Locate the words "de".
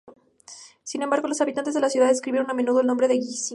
1.75-1.79